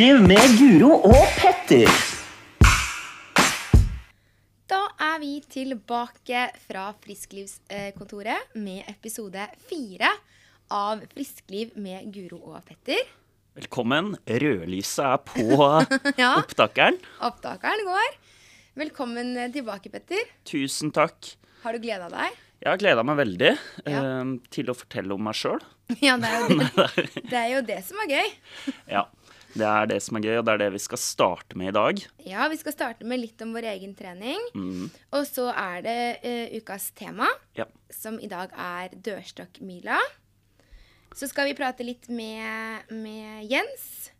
[0.00, 1.90] Friskliv med Guro og Petter.
[4.72, 10.08] Da er vi tilbake fra Frisklivskontoret med episode fire
[10.72, 13.04] av Friskliv med Guro og Petter.
[13.60, 14.14] Velkommen.
[14.24, 15.68] Rødlyset er på
[16.22, 16.32] Ja.
[16.40, 16.96] opptakeren.
[17.28, 18.16] Opptakeren går.
[18.80, 20.24] Velkommen tilbake, Petter.
[20.48, 21.34] Tusen takk.
[21.66, 22.40] Har du gleda deg?
[22.60, 23.52] Jeg har gleda meg veldig
[23.84, 24.00] Ja.
[24.00, 25.60] eh, til å fortelle om meg sjøl.
[26.00, 27.22] Ja, det er, jo det.
[27.28, 28.28] det er jo det som er gøy.
[28.96, 29.04] Ja.
[29.54, 31.74] Det er det som er gøy, og det er det vi skal starte med i
[31.74, 32.02] dag.
[32.26, 34.38] Ja, vi skal starte med litt om vår egen trening.
[34.54, 37.26] Mm, Og så er det uh, ukas tema,
[37.58, 37.66] ja.
[37.90, 39.98] som i dag er dørstokkmila.
[41.18, 44.12] Så skal vi prate litt med, med Jens.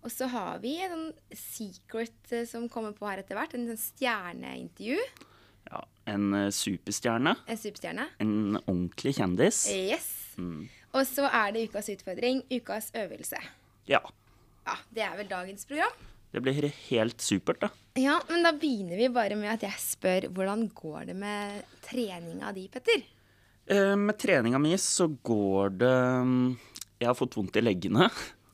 [0.00, 3.52] Og så har vi en sånn secret eh, som kommer på her etter hvert.
[3.52, 4.96] En sånn stjerneintervju.
[5.68, 5.82] ja.
[6.08, 7.34] En eh, superstjerne.
[7.44, 8.06] En superstjerne.
[8.24, 9.66] En ordentlig kjendis.
[9.68, 10.08] Yes.
[10.40, 10.64] Mm,
[10.96, 13.36] Og så er det ukas utfordring, ukas øvelse.
[13.92, 14.00] ja.
[14.66, 15.94] Ja, Det er vel dagens program.
[16.30, 17.70] Det blir helt supert, da.
[17.98, 22.52] Ja, men da begynner vi bare med at jeg spør hvordan går det med treninga
[22.54, 23.02] di, Petter?
[23.66, 26.44] Eh, med treninga mi så går det mm,
[27.00, 28.06] Jeg har fått vondt i leggene.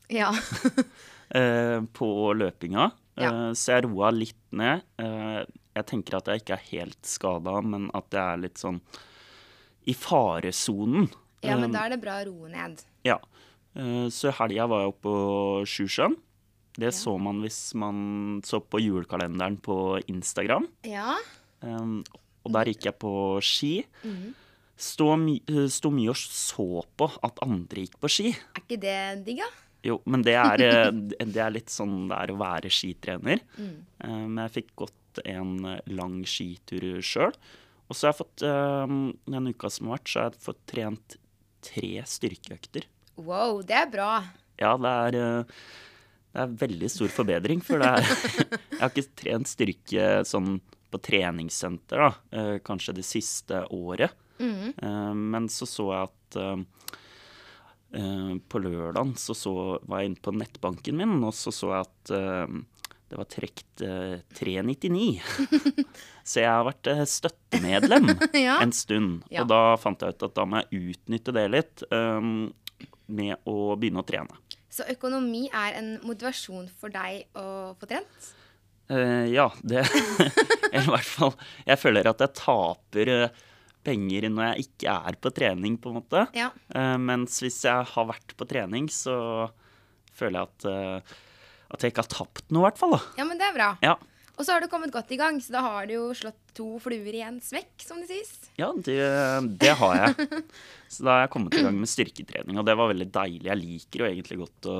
[0.09, 0.31] Ja.
[1.37, 2.89] eh, på løpinga.
[3.17, 3.29] Ja.
[3.29, 4.87] Eh, så jeg roa litt ned.
[5.77, 8.81] Jeg tenker at jeg ikke er helt skada, men at jeg er litt sånn
[9.87, 11.11] i faresonen.
[11.45, 12.81] ja, men da er det bra å roe ned.
[13.07, 13.21] Ja.
[13.77, 16.17] Eh, så helga var jeg oppe på Sjusjøen.
[16.77, 16.97] Det Ja.
[16.97, 20.69] så man hvis man så på julekalenderen på Instagram.
[20.85, 21.17] Ja.
[21.63, 22.05] Um,
[22.45, 23.85] og der gikk jeg på ski.
[24.05, 24.35] Mm.
[24.77, 25.41] Stå, my
[25.73, 28.29] sto mye og så på at andre gikk på ski.
[28.29, 29.49] Er ikke det digg, da?
[29.87, 30.91] Jo, men det er, eh,
[31.33, 33.41] det er litt sånn det er å være skitrener.
[33.57, 33.77] Mm.
[34.05, 37.33] Men jeg fikk gått en lang skitur sjøl.
[37.89, 40.63] Og så har jeg fått, um, den uka som har vært, så har jeg fått
[40.67, 41.17] trent
[41.63, 42.85] tre styrkeøkter.
[43.17, 44.11] Wow, det er bra.
[44.61, 45.59] Ja, det er, eh,
[46.37, 50.59] det er veldig stor forbedring, for det er Jeg har ikke trent styrke sånn
[50.93, 54.13] på treningssenter, da, eh, kanskje det siste året.
[54.39, 54.75] Mhm.
[54.83, 56.63] Eh, Men så så jeg at
[58.51, 59.53] på lørdagen så, så
[59.89, 62.11] var jeg inne på nettbanken min, og så så jeg at
[63.09, 65.23] det var trukket eh, 399.
[66.27, 68.59] så jeg har vært støttemedlem Ja.
[68.61, 69.23] en stund.
[69.31, 69.45] Ja.
[69.45, 71.85] Og da fant jeg ut at da må jeg utnytte det litt
[73.07, 74.41] med å begynne å trene.
[74.73, 78.33] Så økonomi er en motivasjon for deg å få trent?
[78.87, 79.81] Uh, ja, det
[80.71, 81.33] Eller i hvert fall
[81.67, 83.39] Jeg føler at jeg taper eh,
[83.83, 86.25] penger når jeg ikke er på trening, på en måte.
[86.35, 86.53] Ja.
[86.75, 89.17] Uh, mens hvis jeg har vært på trening, så
[90.17, 91.17] føler jeg at, uh,
[91.75, 92.97] at jeg ikke har tapt noe, i hvert fall.
[92.97, 93.01] Da.
[93.23, 93.69] ja, men det er bra.
[93.87, 93.95] Ja,
[94.37, 96.67] Og så har du kommet godt i gang, så da har du jo slått to
[96.83, 98.35] fluer i en smekk, som det sies.
[98.61, 98.99] ja det,
[99.61, 100.43] det har jeg.
[100.93, 103.49] Så da har jeg kommet i gang med styrketrening, og det var veldig deilig.
[103.49, 104.77] Jeg liker jo egentlig godt å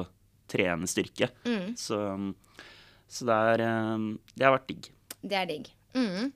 [0.53, 1.31] trene styrke.
[1.49, 1.73] Mm.
[1.81, 2.03] Så,
[3.09, 4.05] så det, er, eh,
[4.37, 4.93] det har vært digg.
[5.25, 5.73] Det er digg.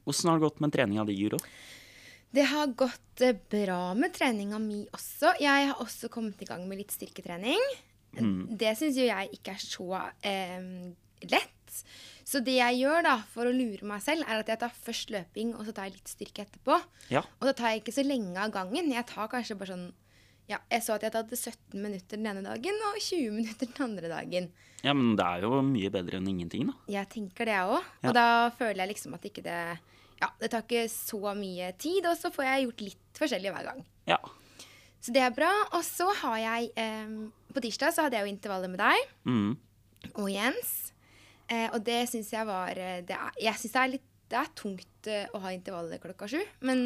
[0.09, 1.39] Åssen har det gått med treninga di, Guro?
[2.31, 5.35] Det har gått eh, bra med treninga mi også.
[5.43, 7.61] Jeg har også kommet i gang med litt styrketrening.
[8.19, 8.57] Mm.
[8.59, 9.89] Det syns jo jeg ikke er så
[10.27, 10.71] eh,
[11.31, 11.83] lett.
[12.31, 15.11] Så det jeg gjør da, for å lure meg selv, er at jeg tar først
[15.11, 16.77] løping, og så tar jeg litt styrke etterpå.
[17.11, 17.25] Ja.
[17.41, 18.93] Og da tar jeg ikke så lenge av gangen.
[18.95, 19.89] Jeg tar kanskje bare sånn
[20.51, 23.85] ja, Jeg så at jeg hadde 17 minutter den ene dagen og 20 minutter den
[23.87, 24.49] andre dagen.
[24.83, 26.75] Ja, men det er jo mye bedre enn ingenting, da.
[26.91, 27.85] Jeg tenker det òg.
[28.03, 28.09] Ja.
[28.11, 28.25] Og da
[28.59, 29.59] føler jeg liksom at ikke det
[30.21, 33.69] Ja, det tar ikke så mye tid, og så får jeg gjort litt forskjellig hver
[33.71, 33.85] gang.
[34.11, 34.19] Ja.
[35.01, 35.51] Så det er bra.
[35.79, 37.15] Og så har jeg eh,
[37.55, 39.57] På tirsdag så hadde jeg jo intervaller med deg Mm.
[40.15, 40.90] og Jens.
[41.51, 44.39] Eh, og det syns jeg var eh, det er, Jeg syns det er litt det
[44.39, 46.83] er tungt eh, å ha intervallet klokka sju, men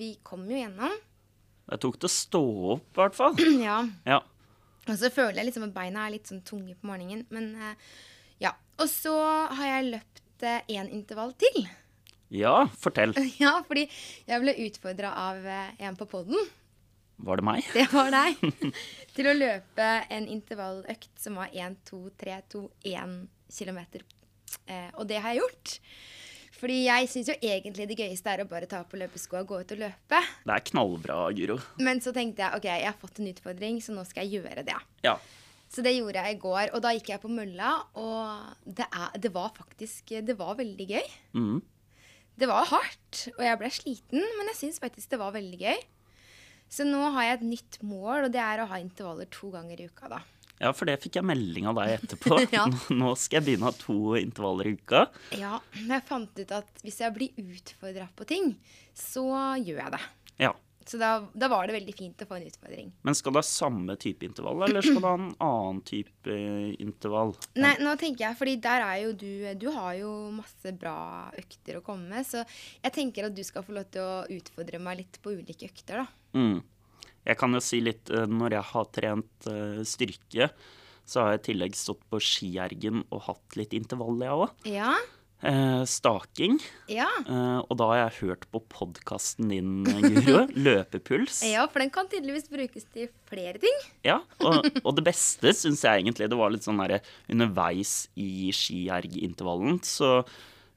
[0.00, 0.96] vi kom jo gjennom.
[1.68, 2.40] Det tok til å stå
[2.74, 3.38] opp, i hvert fall.
[3.68, 3.76] ja.
[4.08, 4.18] Ja.
[4.88, 7.22] Og så føler jeg liksom at beina er litt sånn tunge på morgenen.
[7.34, 7.92] Men eh,
[8.42, 8.54] ja.
[8.80, 10.24] Og så har jeg løpt
[10.70, 11.66] én intervall til.
[12.34, 13.14] ja, fortell.
[13.42, 13.86] Ja, fordi
[14.26, 16.50] jeg ble utfordra av eh, en på poden.
[17.18, 17.66] Var det meg?
[17.74, 18.42] Det var deg.
[19.16, 22.62] til å løpe en intervalløkt som var 1, 2, 3, 2,
[22.92, 23.18] 1
[23.50, 23.80] km.
[24.68, 25.78] Eh, og det har jeg gjort.
[26.58, 29.58] Fordi jeg syns jo egentlig det gøyeste er å bare ta på løpeskoa og gå
[29.62, 30.22] ut og løpe.
[30.42, 31.58] Det er knallbra, Guro.
[31.82, 34.64] Men så tenkte jeg ok, jeg har fått en utfordring, så nå skal jeg gjøre
[34.66, 34.78] det.
[35.06, 35.16] Ja.
[35.70, 39.10] Så det gjorde jeg i går, og da gikk jeg på mølla, og det, er,
[39.20, 41.12] det var faktisk Det var veldig gøy.
[41.36, 41.58] Mm.
[42.38, 45.86] Det var hardt, og jeg ble sliten, men jeg syns faktisk det var veldig gøy.
[46.68, 49.80] Så nå har jeg et nytt mål, og det er å ha intervaller to ganger
[49.80, 50.18] i uka, da.
[50.60, 52.38] ja, for det fikk jeg melding av deg etterpå.
[52.56, 52.66] Ja.
[52.92, 55.06] Nå skal jeg begynne å ha to intervaller i uka.
[55.38, 58.52] Ja, men jeg fant ut at hvis jeg blir utfordra på ting,
[58.94, 59.24] så
[59.62, 60.02] gjør jeg det.
[60.44, 60.52] Ja.
[60.88, 62.92] Så da, da var det veldig fint å få en utfordring.
[63.04, 66.38] Men skal det ha samme type intervall, eller skal det ha en annen type
[66.80, 67.34] intervall?
[67.64, 70.96] Nei, nå tenker jeg, fordi der er jo du Du har jo masse bra
[71.36, 74.80] økter å komme med, så jeg tenker at du skal få lov til å utfordre
[74.82, 76.08] meg litt på ulike økter, da.
[76.38, 76.58] Mm.
[77.28, 80.50] Jeg kan jo si litt eh, Når jeg har trent uh, styrke,
[81.08, 84.66] så har jeg i tillegg stått på skiergen og hatt litt intervall, jeg òg.
[84.68, 84.92] Ja.
[85.38, 86.56] Eh, staking.
[86.90, 87.06] Ja.
[87.28, 90.40] Eh, og da har jeg hørt på podkasten din, Guro.
[90.66, 91.44] Løpepuls.
[91.46, 93.76] ja, for den kan tydeligvis brukes til flere ting.
[94.02, 96.98] Ja, og, og det beste syns jeg egentlig det var litt sånn derre
[97.30, 99.78] underveis i skiergintervallen.
[99.86, 100.10] Så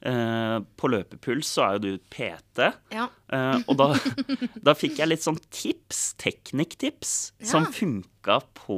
[0.06, 2.68] eh, på løpepuls så er jo du PT.
[2.94, 3.08] Ja.
[3.34, 3.90] Eh, og da,
[4.70, 7.74] da fikk jeg litt sånn tips, teknikktips, som Ja.
[7.82, 8.78] funka på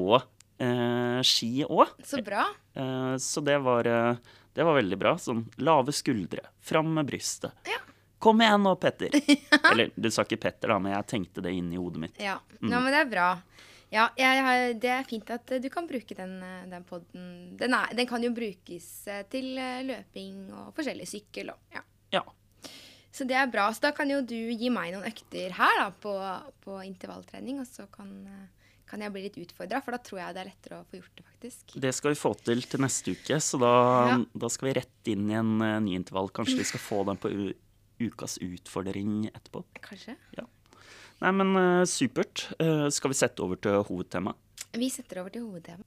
[0.64, 1.92] eh, ski òg.
[2.08, 2.48] Så bra.
[2.80, 3.92] Eh, så det var,
[4.54, 5.16] det var veldig bra.
[5.18, 7.56] Sånn lave skuldre, fram med brystet.
[7.70, 7.80] Ja.
[8.24, 9.16] Kom igjen nå, Petter.
[9.72, 12.22] Eller du sa ikke Petter, da, men jeg tenkte det inni hodet mitt.
[12.22, 12.38] Ja.
[12.62, 13.30] ja, men det er bra.
[13.94, 17.26] Ja, jeg har, det er fint at eh, du kan bruke den, eh, den podden.
[17.60, 19.52] Den, den kan jo brukes eh, til
[19.86, 21.84] løping og forskjellig sykkel og ja.
[22.16, 22.24] Ja.
[23.14, 23.68] Så det er bra.
[23.74, 26.16] Så da kan jo du gi meg noen økter her da, på,
[26.66, 28.10] på intervalltrening, og så kan,
[28.94, 31.16] kan jeg bli litt utfordra, for da tror jeg det er lettere å få gjort
[31.18, 31.76] det, faktisk.
[31.82, 33.74] Det skal vi få til til neste uke, så da,
[34.12, 34.18] Ja.
[34.44, 36.30] da skal vi rett inn i en uh, ny intervall.
[36.30, 37.54] Kanskje vi skal få den på u
[38.04, 39.64] ukas utfordring etterpå.
[39.82, 40.14] Kanskje?
[40.38, 40.46] Ja.
[41.24, 42.50] Nei, men uh, supert.
[42.60, 44.36] Uh, skal vi sette over til hovedtema?
[44.78, 45.82] Vi setter over til hovedtema.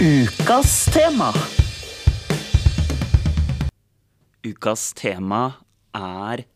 [0.00, 1.28] Ukas tema.
[4.48, 5.42] Ukas tema
[5.92, 6.46] er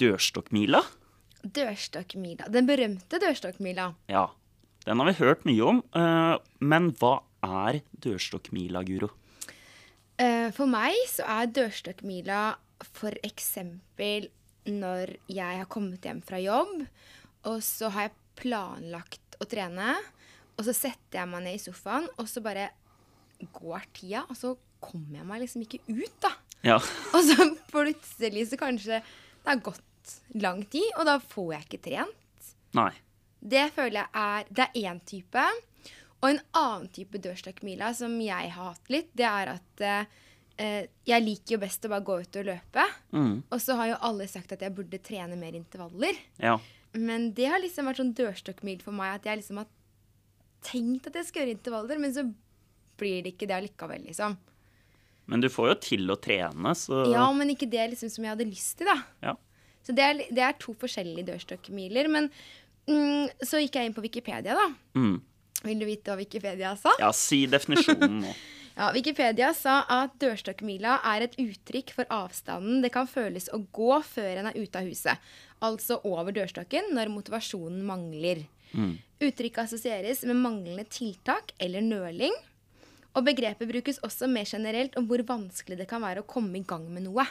[0.00, 0.80] dørstokkmila.
[1.44, 2.48] Dørstokkmila.
[2.52, 3.90] Den berømte dørstokkmila.
[4.12, 4.26] Ja,
[4.86, 5.82] den har vi hørt mye om.
[5.94, 9.10] eh, men hva er dørstokkmila, Guro?
[10.18, 12.56] Eh, For meg så er dørstokkmila
[13.24, 14.28] eksempel
[14.66, 16.86] når jeg har kommet hjem fra jobb,
[17.48, 19.94] og så har jeg planlagt å trene,
[20.58, 22.68] og så setter jeg meg ned i sofaen, og så bare
[23.56, 26.30] går tida, og så kommer jeg meg liksom ikke ut, da.
[26.62, 26.76] Ja,
[27.16, 29.80] Og så plutselig så kanskje det har gått
[30.34, 32.50] lang tid, og da får jeg ikke trent.
[32.78, 32.92] nei.
[33.40, 35.44] Det føler jeg er Det er én type.
[36.20, 39.80] Og en annen type dørstokkmila som jeg har hatt litt, det er at
[40.60, 42.84] eh, jeg liker jo best å bare gå ut og løpe.
[43.16, 46.12] Mm, Og så har jo alle sagt at jeg burde trene mer intervaller.
[46.38, 46.58] ja.
[46.92, 49.66] Men det har liksom vært sånn dørstokkmil for meg at jeg liksom har
[50.66, 52.24] tenkt at jeg skal gjøre intervaller, men så
[52.98, 54.34] blir det ikke det allikevel, liksom.
[55.30, 58.34] Men du får jo til å trene, så Ja, men ikke det liksom som jeg
[58.34, 58.96] hadde lyst til, da.
[59.22, 59.36] Ja.
[59.86, 62.10] Så det er, det er to forskjellige dørstokkmiler.
[62.12, 62.30] Men
[62.88, 64.68] mm, så gikk jeg inn på Wikipedia, da.
[64.98, 65.18] Mm.
[65.60, 66.94] Vil du vite hva Wikipedia sa?
[67.02, 68.38] Ja, si definisjonen nå.
[68.80, 73.98] Ja, Wikipedia sa at dørstokkmila er et uttrykk for avstanden det kan føles å gå
[74.06, 75.26] før en er ute av huset.
[75.66, 78.46] Altså over dørstokken når motivasjonen mangler.
[79.20, 82.32] Uttrykket assosieres med manglende tiltak eller nøling.
[83.18, 86.64] Og begrepet brukes også mer generelt om hvor vanskelig det kan være å komme i
[86.64, 87.26] gang med noe.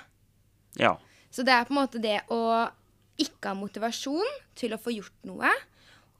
[0.78, 0.98] Ja.
[1.32, 2.70] Så det er på en måte det å
[3.20, 5.50] ikke ha motivasjon til å få gjort noe.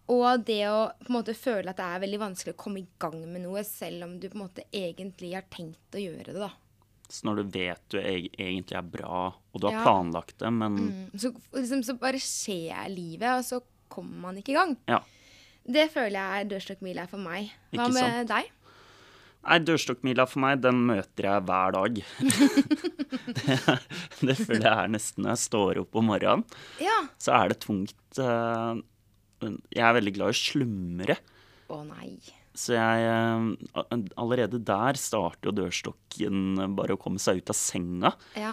[0.10, 2.88] Og det å på en måte føle at det er veldig vanskelig å komme i
[3.02, 6.40] gang med noe, selv om du på en måte egentlig har tenkt å gjøre det,
[6.42, 6.50] da.
[7.10, 9.84] Så når du vet du egentlig er bra, og du har Ja.
[9.84, 11.12] planlagt det, men Mm.
[11.20, 14.78] Så, liksom, så bare skjer livet, og så kommer man ikke i gang.
[14.88, 15.00] ja.
[15.70, 16.42] Det føler jeg
[16.98, 17.52] er for meg.
[17.74, 18.50] Hva med deg?
[19.48, 22.00] Nei, dørstokkmila for meg, den møter jeg hver dag.
[23.40, 23.58] det,
[24.28, 26.44] det føler jeg er nesten når jeg står opp om morgenen.
[26.84, 26.98] Ja.
[27.22, 28.82] Så er det tungt eh,
[29.74, 31.16] Jeg er veldig glad i slumre.
[31.72, 32.12] Å nei.
[32.60, 38.12] Så jeg eh, Allerede der starter jo dørstokken bare å komme seg ut av senga.
[38.36, 38.52] Ja.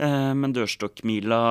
[0.00, 1.42] Eh, Men dørstokkmila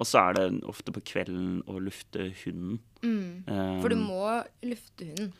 [0.00, 2.80] Og så er det ofte på kvelden å lufte hunden.
[3.04, 3.44] Mm.
[3.84, 4.22] For du må
[4.66, 5.34] lufte hunden.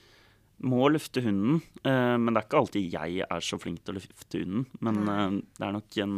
[0.65, 4.01] Må lufte hunden, eh, men det er ikke alltid jeg er så flink til å
[4.01, 4.65] lufte hunden.
[4.81, 6.17] Men eh, det er nok en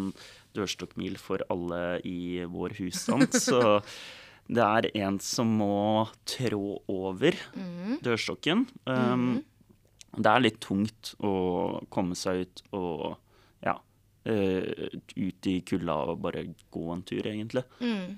[0.58, 3.34] dørstokkmil for alle i vår husstand.
[3.34, 3.80] så
[4.58, 7.38] det er en som må trå over
[8.04, 8.66] dørstokken.
[8.88, 9.30] Um,
[10.18, 13.02] Det er litt tungt å komme seg ut og
[13.62, 14.86] ja, uh,
[15.20, 17.66] ut i kulda og bare gå en tur, egentlig.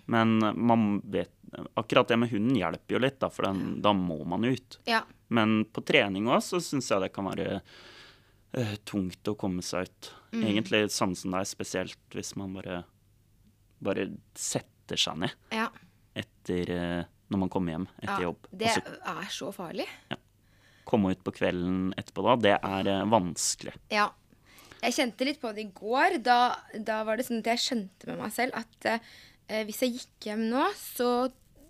[0.06, 1.34] Men man vet
[1.74, 4.76] Akkurat det med hunden hjelper jo litt, da, for den, da må man ut.
[4.86, 5.00] Ja.
[5.34, 9.86] Men på trening òg så syns jeg det kan være uh, tungt å komme seg
[9.86, 10.10] ut.
[10.34, 12.82] Egentlig samme som deg, spesielt hvis man bare,
[13.82, 15.68] bare setter seg ned ja.
[16.18, 18.26] etter uh, når man kommer hjem etter ja.
[18.28, 18.50] jobb.
[18.50, 18.82] Det så
[19.14, 19.86] er så farlig.
[20.10, 20.18] Ja.
[20.90, 23.76] komme ut på kvelden etterpå da, det er uh, vanskelig.
[23.94, 24.10] Ja.
[24.80, 26.16] Jeg kjente litt på det i går.
[26.24, 28.86] Da, da var det sånn at jeg skjønte med meg selv at
[29.66, 31.08] hvis jeg gikk hjem nå, så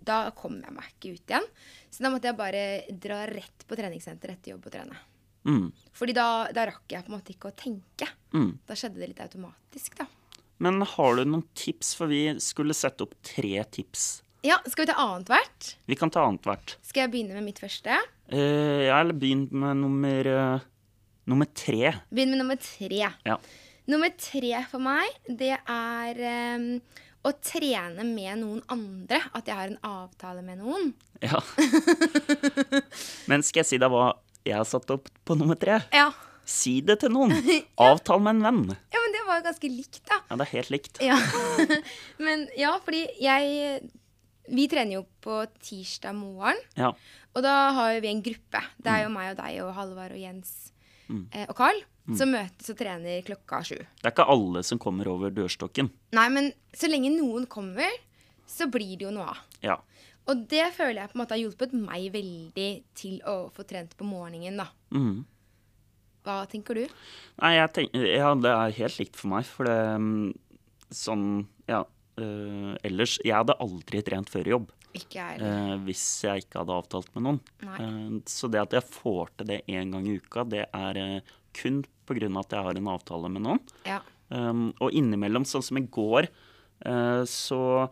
[0.05, 1.47] da kom jeg meg ikke ut igjen.
[1.91, 2.63] Så da måtte jeg bare
[3.03, 4.97] dra rett på treningssenter etter jobb og trene.
[5.47, 5.67] Mm.
[5.97, 8.09] Fordi da, da rakk jeg på en måte ikke å tenke.
[8.35, 8.51] Mm.
[8.67, 10.07] Da skjedde det litt automatisk, da.
[10.61, 14.21] Men har du noen tips, for vi skulle sette opp tre tips.
[14.45, 15.75] Ja, skal vi ta annethvert?
[15.89, 16.75] Vi kan ta annethvert.
[16.85, 17.97] Skal jeg begynne med mitt første?
[18.31, 20.67] Uh, ja, eller begynn med nummer uh,
[21.29, 21.95] nummer tre.
[22.09, 23.11] Begynn med nummer tre.
[23.25, 23.37] Ja.
[23.89, 26.21] Nummer tre for meg, det er
[26.57, 26.67] um,
[27.21, 29.21] å trene med noen andre.
[29.37, 30.91] At jeg har en avtale med noen.
[31.21, 31.41] Ja.
[33.29, 34.11] Men skal jeg si deg hva
[34.47, 35.79] jeg har satt opp på nummer tre?
[35.93, 36.09] Ja.
[36.47, 37.35] Si det til noen.
[37.89, 38.61] Avtal med en venn.
[38.91, 40.17] ja, men det var jo ganske likt, da.
[40.25, 41.01] Ja, det er helt likt.
[41.05, 41.17] Ja.
[42.25, 43.91] men ja, fordi jeg
[44.51, 46.57] Vi trener jo på tirsdag morgen.
[46.75, 46.89] Ja.
[47.37, 48.63] Og da har vi en gruppe.
[48.81, 50.71] Det er jo meg og deg og Halvard og Jens
[51.11, 51.25] Mm.
[51.35, 51.81] eh, og Carl
[52.17, 53.77] som møtes og trener klokka sju.
[53.77, 55.91] Det er ikke alle som kommer over dørstokken.
[56.17, 57.91] Nei, men så lenge noen kommer,
[58.49, 59.43] så blir det jo noe av.
[59.63, 59.77] Ja.
[60.29, 63.95] Og det føler jeg på en måte har hjulpet meg veldig til å få trent
[63.97, 64.67] på morgenen, da.
[64.93, 65.23] Mm.
[66.25, 66.83] Hva tenker du?
[67.41, 70.27] Nei, jeg tenker, ja, det er helt likt for meg, for det mm,
[70.91, 71.23] Sånn,
[71.71, 71.79] ja
[72.19, 74.67] øh, Ellers Jeg hadde aldri trent før jobb
[75.41, 77.39] Øh, hvis jeg ikke hadde avtalt med noen.
[77.63, 81.21] Eh, så det at jeg får til det én gang i uka, det er eh,
[81.53, 81.81] kun
[82.35, 83.59] av at jeg har en avtale med noen.
[83.87, 84.01] Ja.
[84.31, 86.27] Um, og innimellom, sånn som i går,
[86.85, 87.89] eh, så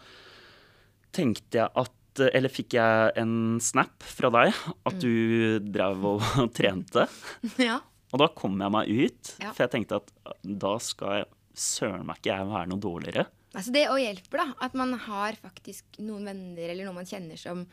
[1.15, 4.49] tenkte jeg at Eller fikk jeg en snap fra deg
[4.83, 4.99] at Mm.
[4.99, 6.21] du drev og
[6.57, 7.05] trente.
[7.63, 7.77] ja.
[8.11, 9.53] Og da kom jeg meg ut, Ja.
[9.53, 10.11] for jeg tenkte at
[10.43, 11.23] da skal
[11.55, 13.27] søren meg ikke jeg være noe dårligere.
[13.55, 14.57] Altså det òg hjelper, da.
[14.65, 17.65] At man har faktisk noen venner eller noen man kjenner som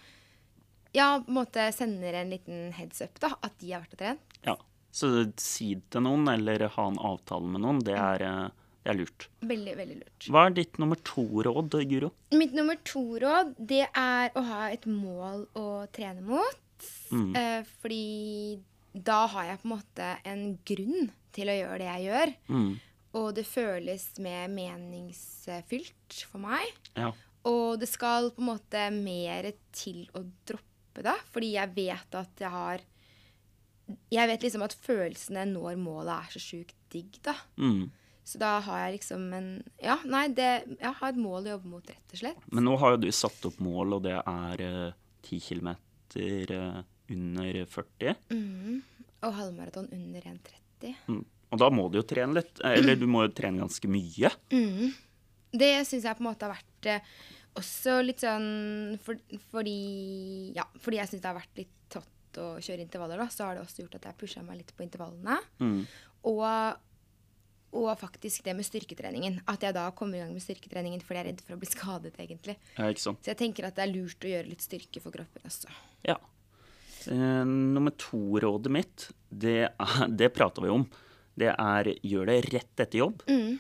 [0.97, 3.35] ja, på en måte sender en liten heads up, da.
[3.45, 4.38] At de har vært og trent.
[4.47, 4.56] Ja.
[4.97, 8.92] Så si det til noen, eller ha en avtale med noen, det er, eh, det
[8.95, 9.26] er lurt.
[9.45, 10.28] Veldig, veldig lurt.
[10.33, 12.12] Hva er ditt nummer to-råd, Guro?
[12.33, 16.88] Mitt nummer to-råd, det er å ha et mål å trene mot.
[17.12, 17.28] Mm.
[17.37, 18.62] Eh, fordi
[18.97, 22.35] da har jeg på en måte en grunn til å gjøre det jeg gjør.
[22.49, 22.71] Mm.
[23.16, 26.68] Og det føles mer meningsfylt for meg.
[26.99, 27.12] Ja.
[27.46, 32.42] Og det skal på en måte mer til å droppe det, fordi jeg vet at
[32.42, 32.85] jeg har
[34.11, 37.37] Jeg vet liksom at følelsene når målet er så sjukt digg, da.
[37.61, 37.92] Mm.
[38.26, 41.70] Så da har jeg liksom en Ja, nei, det Jeg har et mål å jobbe
[41.70, 42.49] mot, rett og slett.
[42.50, 44.96] Men nå har jo du satt opp mål, og det er eh,
[45.28, 45.70] 10 km
[47.12, 48.14] under 40.
[48.32, 48.82] Mm.
[49.26, 50.94] Og halvmaraton under 1,30.
[51.06, 51.25] Mm.
[51.55, 52.61] Og da må du jo trene litt.
[52.67, 54.33] Eller du må jo trene ganske mye.
[54.53, 54.95] Mm.
[55.57, 57.12] Det syns jeg på en måte har vært eh,
[57.57, 59.21] også litt sånn for,
[59.53, 59.79] Fordi
[60.57, 63.57] Ja, fordi jeg syns det har vært litt tått å kjøre intervaller, da, så har
[63.57, 65.38] det også gjort at jeg pusha meg litt på intervallene.
[65.62, 65.79] Mm.
[66.29, 66.45] Og,
[67.79, 69.41] og faktisk det med styrketreningen.
[69.49, 71.71] At jeg da kommer i gang med styrketreningen fordi jeg er redd for å bli
[71.71, 72.59] skadet, egentlig.
[72.75, 73.23] Ja, ikke sant?
[73.23, 75.73] Så jeg tenker at det er lurt å gjøre litt styrke for kroppen også.
[76.09, 76.19] Ja.
[77.07, 79.61] Eh, nummer to-rådet mitt, det,
[80.21, 80.88] det prata vi om.
[81.37, 83.25] Det er gjør det rett etter jobb.
[83.28, 83.59] Mm.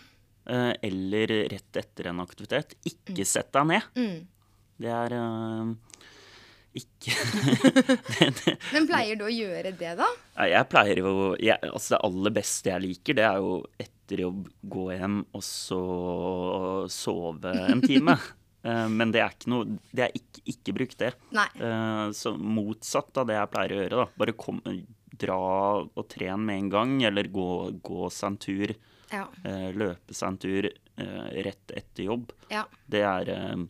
[0.48, 2.76] eh, eller rett etter en aktivitet.
[2.88, 3.90] Ikke sett deg ned.
[3.98, 4.16] Mm.
[4.76, 5.70] Det er uh,
[6.76, 7.14] ikke
[8.74, 10.08] Men pleier du å gjøre det, da?
[10.44, 14.42] Jeg pleier jo jeg, Altså, det aller beste jeg liker, det er jo etter jobb
[14.76, 15.80] gå hjem og så
[16.92, 18.18] sove en time.
[18.66, 21.12] Eh, Men det er ikke noe Det er ikke, ikke brukt, det.
[21.36, 21.44] Nei.
[22.18, 24.06] Så motsatt av det jeg pleier å gjøre, da.
[24.18, 24.58] Bare kom,
[25.18, 25.36] dra
[25.84, 27.46] og trene med en gang, eller gå,
[27.84, 28.74] gå seg en tur.
[29.12, 29.24] Ja.
[29.46, 32.32] eh, Løpe seg en tur eh, rett etter jobb.
[32.50, 33.66] Ja, Det er, eh,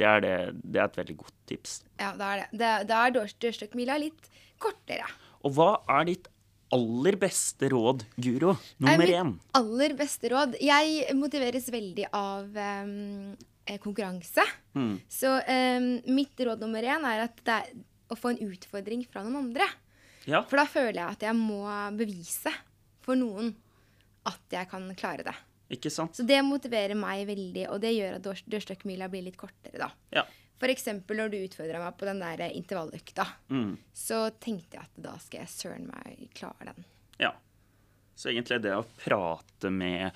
[0.00, 0.34] det er, det,
[0.64, 1.78] det er et veldig godt tips.
[2.00, 2.68] ja da er det.
[2.88, 4.28] Da, er dørstokkmila litt
[4.60, 5.08] kortere.
[5.44, 6.28] Og hva er ditt
[6.70, 8.52] aller beste råd, Guro?
[8.54, 9.30] Er Nummer mitt én.
[9.58, 10.54] Aller beste råd.
[10.62, 14.44] Jeg motiveres veldig av eh, konkurranse.
[14.78, 14.92] Mm.
[15.10, 17.72] Så em, mitt råd nummer én er at det er
[18.10, 19.66] å få en utfordring fra noen andre.
[20.26, 20.42] Ja.
[20.48, 21.62] For da føler jeg at jeg må
[21.96, 22.52] bevise
[23.00, 23.54] for noen
[24.28, 25.34] at jeg kan klare det.
[25.70, 26.16] Ikke sant?
[26.18, 29.90] Så det motiverer meg veldig, og det gjør at dør- dørstokkmila blir litt kortere, da.
[30.12, 30.24] Ja.
[30.60, 33.78] Eksempel når du utfordra meg på den der intervalløkta, Mm.
[33.94, 36.84] så tenkte jeg at da skal jeg søren meg klare den.
[37.18, 37.32] ja.
[38.14, 40.12] Så egentlig det å prate med,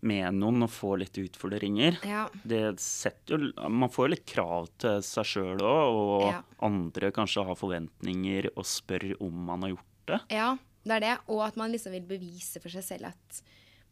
[0.00, 2.28] med noen og få litt utfordringer Ja.
[2.46, 3.38] jo,
[3.68, 6.42] Man får jo litt krav til seg sjøl òg, og Ja.
[6.62, 10.20] andre kanskje har forventninger og spør om man har gjort det.
[10.30, 11.18] ja, det er det.
[11.28, 13.42] Og at man liksom vil bevise for seg selv at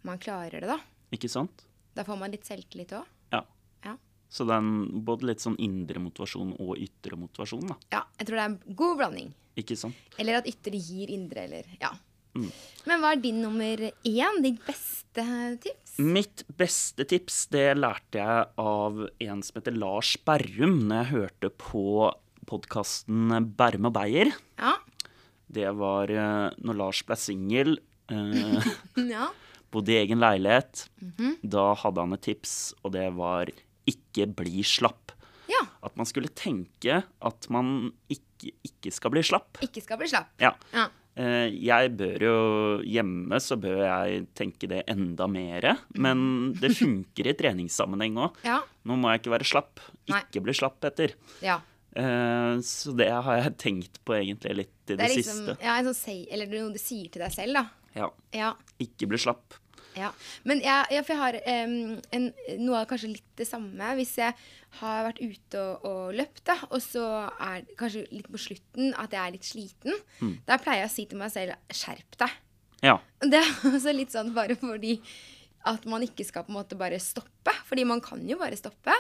[0.04, 0.78] man klarer det, da.
[1.12, 1.64] Ikke sant?
[1.94, 3.04] Da får man litt selvtillit òg.
[3.32, 3.42] Ja.
[3.84, 3.96] Ja.
[4.30, 7.76] Så det er både litt sånn indre motivasjon og ytre motivasjon, da.
[7.92, 8.02] ja.
[8.18, 9.34] Jeg tror det er en god blanding.
[9.56, 9.94] Ikke sant?
[10.18, 11.90] Eller at ytre gir indre, eller Ja.
[12.86, 14.40] Men hva er din nummer én?
[14.44, 15.24] Ditt beste
[15.64, 15.96] tips?
[15.98, 21.50] Mitt beste tips det lærte jeg av en som heter Lars Berrum, når jeg hørte
[21.62, 21.84] på
[22.46, 24.30] podkasten Berrum og Beyer.
[24.60, 24.74] Ja.
[25.56, 27.76] Det var eh, når Lars ble singel,
[28.12, 28.68] eh,
[29.14, 29.28] ja.
[29.74, 30.86] bodde i egen leilighet.
[31.42, 33.50] Da hadde han et tips, og det var
[33.88, 35.14] ikke bli slapp.
[35.50, 35.62] ja.
[35.86, 39.60] At man skulle tenke at man ikke, ikke skal bli slapp.
[39.62, 40.32] Ikke skal bli slapp.
[40.42, 40.50] Ja.
[40.74, 40.88] Ja.
[41.16, 42.35] Eh, Jeg bør jo
[42.85, 45.78] Hjemme så bør jeg tenke det enda mer.
[45.96, 48.37] Men det funker i treningssammenheng òg.
[48.44, 48.61] Ja.
[48.85, 49.80] Nå må jeg ikke være slapp.
[50.12, 50.20] Nei.
[50.26, 51.14] Ikke bli slapp, Petter.
[51.42, 51.61] ja.
[51.96, 55.56] Eh, Så det har jeg tenkt på egentlig litt i det, Det liksom siste.
[55.64, 57.64] ja, sånn eller noe du sier til deg selv, da.
[57.96, 58.11] Ja.
[58.37, 58.50] Ja.
[58.78, 59.56] Ikke bli slapp.
[59.96, 60.10] Ja.
[60.44, 62.26] Men jeg, for jeg har um, en,
[62.60, 63.92] noe av kanskje litt det samme.
[63.98, 64.34] Hvis jeg
[64.80, 68.92] har vært ute og, og løpt, da, og så er det kanskje litt på slutten
[69.00, 70.02] at jeg er litt sliten,
[70.48, 72.36] da pleier jeg å si til meg selv 'skjerp deg'.
[72.84, 72.98] Ja.
[73.24, 74.98] Det er også litt sånn bare fordi
[75.66, 77.54] at man ikke skal på en måte bare stoppe.
[77.66, 78.94] Fordi man kan jo bare stoppe.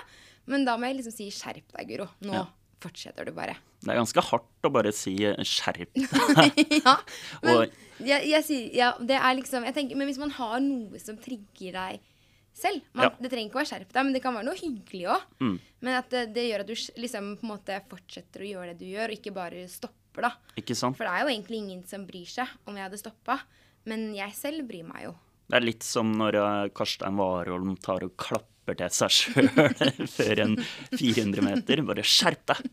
[0.50, 2.08] Men da må jeg liksom si 'skjerp deg, Guro'.
[2.26, 2.46] Nå Ja.
[2.86, 3.58] Fortsetter du bare.
[3.82, 6.62] Det er ganske hardt å bare si eh, 'skjerp deg'.
[6.86, 6.96] ja,
[7.46, 7.66] men
[7.98, 11.18] jeg, jeg sier, ja, det er liksom jeg tenker, Men hvis man har noe som
[11.20, 12.12] trigger deg
[12.56, 13.10] selv man, Ja.
[13.20, 15.24] Det trenger ikke å være skjerp deg, men det kan være noe hyggelig òg.
[15.44, 15.56] Mm.
[15.84, 18.80] Men at det, det gjør at du liksom på en måte fortsetter å gjøre det
[18.80, 20.24] du gjør, og ikke bare stopper.
[20.24, 20.32] da.
[20.56, 20.96] Ikke sant?
[20.96, 23.42] For det er jo egentlig ingen som bryr seg om jeg hadde stoppa.
[23.86, 25.12] Men jeg selv bryr meg jo.
[25.46, 29.50] Det er litt som når eh, Karstein Warholm tar og klapper til seg sjøl
[30.16, 30.56] før en
[30.98, 31.82] 400 meter.
[31.86, 32.64] Bare skjerp deg!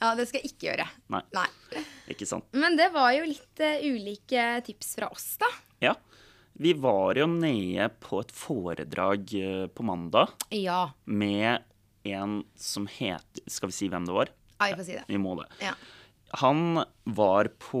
[0.00, 0.86] Ja, det skal jeg ikke gjøre.
[1.12, 1.82] Nei, Nei.
[2.14, 2.46] ikke sant.
[2.56, 5.50] Men det var jo litt uh, ulike tips fra oss, da.
[5.84, 5.92] Ja.
[6.56, 10.84] Vi var jo nede på et foredrag eh, på mandag Ja.
[11.04, 11.64] med
[12.06, 14.28] en som het Skal vi si hvem det var?
[14.60, 15.04] ja vi får si det.
[15.10, 15.48] Vi må det.
[15.64, 15.72] Ja.
[16.40, 16.78] Han
[17.16, 17.80] var på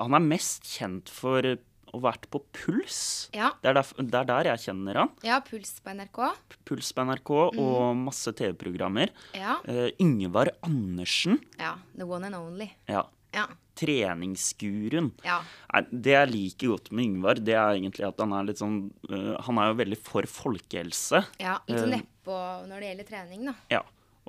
[0.00, 1.44] Han er mest kjent for
[1.92, 3.00] ha vært på Puls.
[3.36, 3.50] Ja.
[3.62, 5.10] Det er, der, det er der jeg kjenner han.
[5.26, 6.20] ja, Puls på NRK.
[6.68, 9.12] Puls på NRK og masse TV-programmer.
[9.36, 9.58] Ja.
[9.68, 11.38] Uh, Yngvar Andersen.
[11.60, 11.74] ja.
[11.96, 12.70] The one and only.
[12.88, 13.04] Ja.
[13.32, 13.46] Ja.
[13.80, 15.12] Treningsguruen.
[15.24, 15.38] Ja.
[15.72, 18.74] Nei, Det jeg liker godt med Yngvar, det er egentlig at han er litt sånn
[19.08, 21.22] uh, Han er jo veldig for folkehelse.
[21.40, 21.58] ja.
[21.68, 22.36] Litt sånn Eh, nedpå
[22.68, 23.54] når det gjelder trening, da.
[23.72, 23.80] Ja.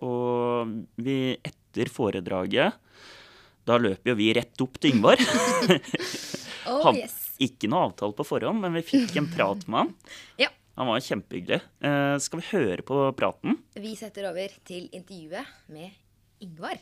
[0.04, 2.74] Og vi, etter foredraget,
[3.68, 5.20] da løper jo vi rett opp til Yngvar.
[6.66, 7.23] Oh, yes.
[7.42, 9.96] Ikke noe avtale på forhånd, men vi fikk en prat med han.
[10.44, 10.52] Ja.
[10.74, 11.60] Han var kjempehyggelig.
[11.86, 13.60] Eh, skal vi høre på praten?
[13.78, 15.92] Vi setter over til intervjuet med
[16.42, 16.80] Yngvar.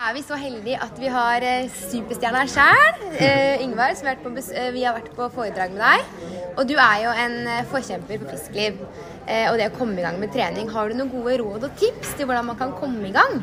[0.00, 4.22] Er vi så heldige at vi har eh, superstjerna sjæl, eh, Yngvar, som har vært
[4.24, 6.28] på eh, vi har vært på foredrag med deg.
[6.56, 8.80] Og du er jo en eh, forkjemper på friskliv
[9.26, 10.68] eh, og det å komme i gang med trening.
[10.72, 13.42] Har du noen gode råd og tips til hvordan man kan komme i gang?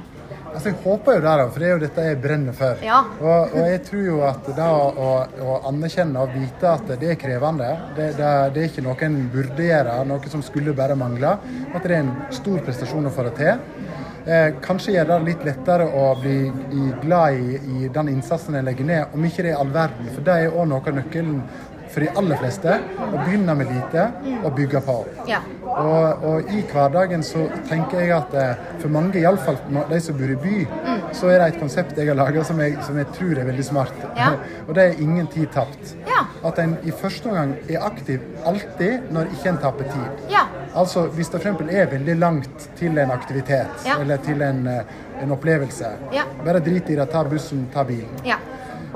[0.54, 2.84] Altså, Jeg håper jo det, for det er jo dette jeg brenner for.
[2.86, 3.02] Ja.
[3.22, 5.12] Og, og jeg tror jo at det å,
[5.48, 9.20] å anerkjenne og vite at det er krevende, det, det, det er ikke noe en
[9.34, 11.38] burde gjøre, noe som skulle bare mangle.
[11.74, 13.86] At det er en stor prestasjon å få det til.
[14.28, 18.66] Eh, kanskje gjør det litt lettere å bli i, glad i, i den innsatsen en
[18.68, 20.10] legger ned, om ikke det er all verden.
[20.12, 21.38] For det er òg noe av nøkkelen
[21.98, 22.74] for de aller fleste.
[23.02, 24.04] Å begynne med lite
[24.44, 24.98] og bygge på.
[25.26, 25.40] Ja.
[25.66, 29.58] Og, og i hverdagen så tenker jeg at eh, for mange, iallfall
[29.90, 30.60] de som bor i by,
[31.18, 34.06] så er det et konsept jeg har laga som, som jeg tror er veldig smart.
[34.18, 34.30] Ja.
[34.68, 35.96] og det er ingen tid tapt.
[36.06, 36.22] Ja.
[36.46, 40.28] At en i første omgang er aktiv alltid når ikke en taper tid.
[40.36, 40.46] Ja.
[40.78, 41.66] Altså hvis det f.eks.
[41.74, 45.96] er veldig langt til en aktivitet eller til en, eh, en opplevelse,
[46.46, 48.22] bare drit i det, ta bussen, ta bilen.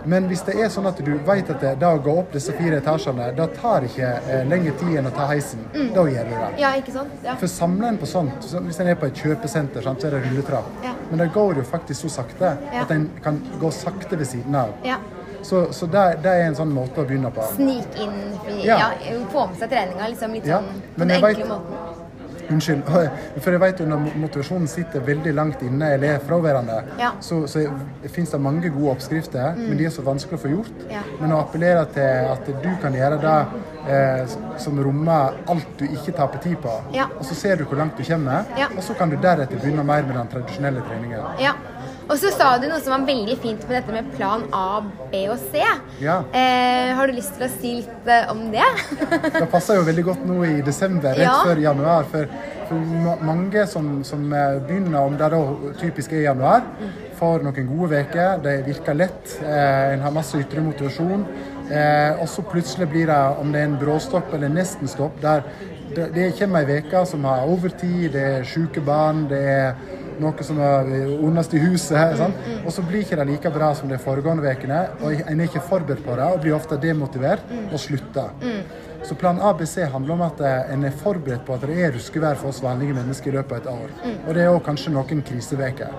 [0.05, 2.53] Men hvis det er sånn at du vet at det, da å gå opp disse
[2.57, 5.59] fire etasjene, da tar ikke eh, lengre tid enn å ta heisen,
[5.93, 6.49] da gjør du det.
[6.61, 7.13] Ja, ikke sant?
[7.23, 7.35] Ja.
[7.41, 10.17] For samler en på sånt, så hvis en er på et kjøpesenter, sant, så er
[10.17, 10.69] det rulletrapp.
[10.83, 10.93] Ja.
[11.11, 12.81] Men det går jo faktisk så sakte Ja.
[12.85, 14.73] at en kan gå sakte ved siden av.
[14.83, 14.97] ja.
[15.41, 17.41] Så, så det, det er en sånn måte å begynne på.
[17.55, 18.11] Snik inn.
[19.31, 21.90] Få med seg treninga liksom litt sånn på den enkle vet- måten.
[22.51, 22.83] Unnskyld.
[23.41, 27.11] For jeg vet jo når motivasjonen sitter veldig langt inne eller er fraværende, Ja.
[27.23, 27.63] så, så
[28.11, 30.85] finnes det mange gode oppskrifter, men de er så vanskelig å få gjort.
[30.91, 31.01] Ja.
[31.21, 33.37] Men å appellere til at du kan gjøre det
[33.87, 37.07] eh, som rommer alt du ikke taper tid på, Ja.
[37.17, 38.43] og så ser du hvor langt du kommer,
[38.77, 41.19] og så kan du deretter begynne mer med den tradisjonelle treningen.
[41.39, 41.53] Ja.
[42.11, 44.81] Og så sa du noe som var veldig fint på dette med plan A,
[45.13, 45.61] B og C.
[46.03, 46.17] Ja.
[46.35, 48.65] Eh, har du lyst til å si litt eh, om det?
[49.37, 51.37] Det passer jo veldig godt nå i desember, rett Ja.
[51.47, 52.09] før januar.
[52.11, 52.27] For,
[52.67, 55.39] for mange som, som eh, begynner, om det da
[55.79, 56.67] typisk er januar,
[57.21, 58.43] får noen gode uker.
[58.43, 59.37] Det virker lett.
[59.45, 61.23] Eh, en har masse ytre motivasjon.
[61.71, 65.47] Eh, og så plutselig blir det, om det er en bråstopp eller nesten-stopp, der
[65.95, 69.73] det, det kommer ei uke som har overtid, det er syke barn, det er
[70.21, 72.17] noe som er ondest i huset.
[72.19, 72.45] Sant?
[72.61, 75.63] Og så blir ikke det like bra som de foregående ukene, og en er ikke
[75.67, 78.31] forberedt på det og blir ofte demotivert og slutter.
[79.03, 82.37] Så plan ABC handler om at eh, en er forberedt på at det er ruskevær
[82.37, 84.15] for oss vanlige mennesker i løpet av et år.
[84.27, 85.95] Og det er òg kanskje noen kriseveker.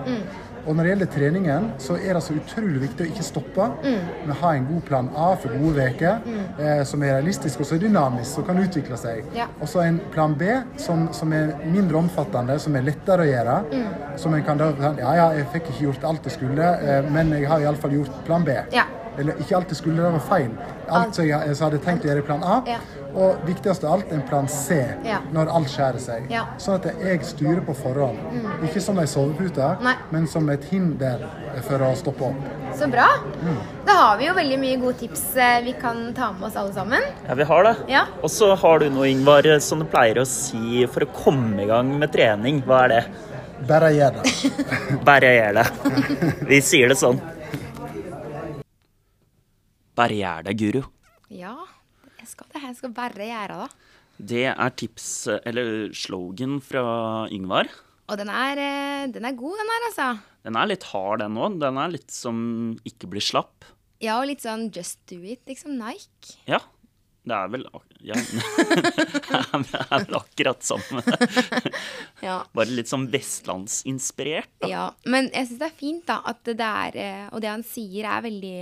[0.65, 4.35] Og når det gjelder treningen, så er det så utrolig viktig å ikke stoppe, men
[4.41, 6.23] ha en god plan A for gode uker,
[6.59, 9.27] eh, som er realistisk og så dynamisk, som kan utvikle seg.
[9.35, 9.49] Ja.
[9.59, 10.47] Og så en plan B
[10.79, 13.59] som, som er mindre omfattende, som er lettere å gjøre.
[14.17, 17.31] Som en kan da Ja, ja, jeg fikk ikke gjort alt jeg skulle, eh, men
[17.35, 18.55] jeg har iallfall gjort plan B.
[18.71, 18.87] Ja.
[19.19, 20.51] Eller ikke alt det skulle, det var feil.
[20.89, 22.55] Alt som jeg, som hadde tenkt å gjøre i plan A.
[22.67, 22.79] Ja.
[23.13, 25.19] Og viktigst av alt, en plan C Ja.
[25.31, 26.25] når alt skjærer seg.
[26.33, 26.47] Ja.
[26.49, 26.55] Mm.
[26.65, 28.17] Sånn at jeg styrer på forhånd.
[28.65, 29.67] Ikke som ei sovepute,
[30.11, 31.21] men som et hinder
[31.67, 32.47] for å stoppe opp.
[32.73, 33.05] Så bra.
[33.85, 36.73] Da har vi jo veldig mye gode tips eh, vi kan ta med oss alle
[36.73, 37.05] sammen.
[37.27, 37.75] Ja, vi har det.
[37.93, 38.07] Ja.
[38.23, 41.69] Og så har du noe, Ingvar, som du pleier å si for å komme i
[41.69, 42.63] gang med trening.
[42.65, 43.03] Hva er det?
[43.69, 44.33] Bare gjør det.
[45.07, 45.67] Bare gjør det.
[46.49, 47.21] Vi sier det sånn.
[49.97, 50.81] Bare gjør det, guru.
[51.33, 51.55] Ja,
[52.19, 52.61] jeg skal det.
[52.63, 53.89] Jeg skal bare gjøre det.
[54.33, 55.07] Det er tips,
[55.43, 56.83] eller slogan fra
[57.33, 57.69] Yngvar.
[58.11, 60.07] Og den er, eh, den er god, den her, altså.
[60.43, 61.59] Den er litt hard, den òg.
[61.61, 62.37] Den er litt som
[62.85, 63.65] ikke blir slapp.
[64.03, 66.37] Ja, og litt sånn just do it, liksom Nike.
[66.49, 66.59] Ja.
[67.23, 67.61] Det er vel
[68.03, 68.17] ja.
[69.63, 71.03] Det er vel akkurat samme.
[72.23, 72.41] Ja.
[72.55, 74.51] Bare litt sånn vestlandsinspirert.
[74.63, 74.67] Da.
[74.71, 74.83] ja.
[75.07, 78.07] Men jeg syns det er fint, da, at det er eh, Og det han sier,
[78.07, 78.57] er veldig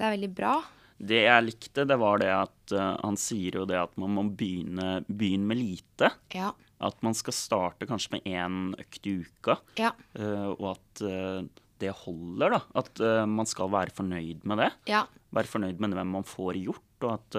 [0.00, 0.54] Det er veldig bra.
[1.00, 4.24] Det jeg likte, det var det at uh, han sier jo det at man må
[4.36, 6.08] begynne, begynne med lite.
[6.36, 6.50] Ja.
[6.80, 9.58] At man skal starte kanskje med én økt i uka.
[9.80, 9.92] Ja.
[10.16, 11.44] uh, og at uh,
[11.80, 12.60] det holder, da.
[12.76, 14.66] At man skal være fornøyd med det.
[14.90, 15.06] Ja.
[15.32, 16.84] Være fornøyd med hvem man får gjort.
[17.00, 17.38] Og at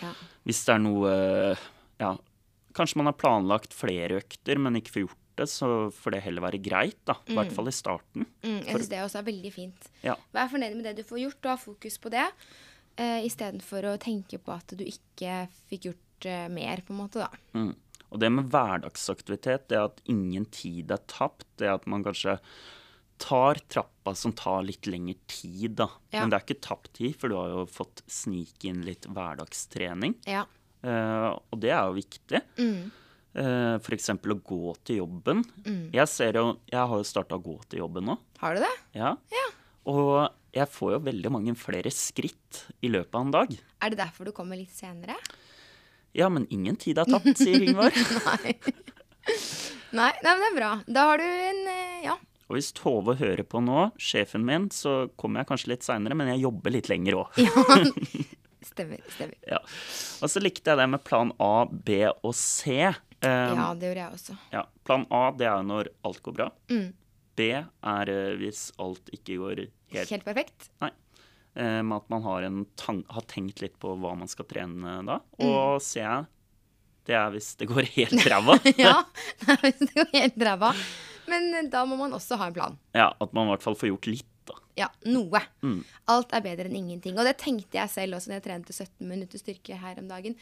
[0.00, 0.12] Ja.
[0.48, 1.10] hvis det er noe
[2.00, 2.14] Ja,
[2.72, 6.44] kanskje man har planlagt flere økter, men ikke får gjort det, så får det heller
[6.44, 7.16] være greit, da.
[7.28, 8.26] I hvert fall i starten.
[8.44, 9.88] Mm, jeg syns det også er veldig fint.
[10.04, 10.14] Ja.
[10.34, 12.26] Vær fornøyd med det du får gjort, og ha fokus på det.
[12.94, 17.24] Uh, Istedenfor å tenke på at du ikke fikk gjort uh, mer, på en måte,
[17.24, 17.42] da.
[17.56, 17.72] Mm.
[18.14, 22.38] Og det med hverdagsaktivitet, det at ingen tid er tapt, det at man kanskje
[23.18, 25.88] tar trappa som tar litt lengre tid, da.
[26.12, 26.22] Ja.
[26.22, 30.18] Men det er ikke tapt tid, for du har jo fått snike inn litt hverdagstrening.
[30.30, 30.44] Ja.
[30.84, 32.42] Uh, og det er jo viktig.
[32.60, 32.92] Mm.
[33.34, 34.12] Uh, F.eks.
[34.14, 35.42] å gå til jobben.
[35.94, 38.18] Jeg ser jo, jeg har jo starta å gå til jobben nå.
[38.42, 38.74] Har du det?
[38.94, 39.16] Ja.
[39.90, 43.56] Og jeg får jo veldig mange flere skritt i løpet av en dag.
[43.82, 45.16] Er det derfor du kommer litt senere?
[46.14, 47.90] Ja, men ingen tid er tapt, sier Ingvar.
[48.28, 48.54] Nei.
[49.90, 50.70] nei, nei, men det er bra.
[50.86, 52.16] Da har du en eh, Ja.
[52.44, 56.28] Og hvis Tove hører på nå, sjefen min, så kommer jeg kanskje litt seinere, men
[56.28, 57.38] jeg jobber litt lenger òg.
[58.74, 59.00] Stemmer.
[59.14, 59.36] stemmer.
[59.48, 59.60] Ja.
[60.20, 62.92] Og så likte jeg det med plan A, B og C.
[63.24, 64.36] Um, Ja, det gjorde jeg også.
[64.52, 66.50] ja, plan A det er når alt går bra.
[66.70, 66.92] Mm.
[67.34, 70.68] B er eh, hvis alt ikke går helt Helt perfekt.
[70.82, 70.90] Nei.
[71.54, 75.20] Um, at man har, har tenkt litt på hva man skal trene da.
[75.38, 75.44] Mm.
[75.46, 76.02] Og C,
[77.06, 78.56] det er hvis det går helt ræva.
[78.80, 79.00] Ja,
[79.62, 80.72] hvis det går helt ræva.
[81.30, 82.78] Men eh, da må man også ha en plan.
[82.94, 84.58] ja, at man i hvert fall får gjort litt, da.
[84.76, 85.40] Ja, noe.
[85.62, 85.78] Mm.
[86.10, 87.14] Alt er bedre enn ingenting.
[87.18, 90.34] Og det tenkte jeg selv også når jeg trente 17 minutter styrke her om dagen.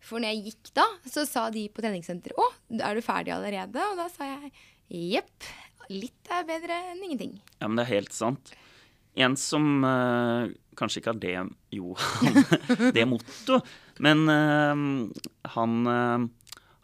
[0.00, 2.48] For når jeg gikk da, så sa de på treningssenteret 'Å,
[2.80, 4.52] er du ferdig allerede?' Og da sa jeg
[4.88, 5.50] jepp.
[5.90, 7.40] Litt er bedre enn ingenting.
[7.58, 8.52] Ja, men det er helt sant.
[9.18, 11.34] En som eh, kanskje ikke har det
[11.74, 11.96] Jo,
[12.96, 13.58] det motto,
[13.98, 14.84] men eh,
[15.56, 16.28] han eh,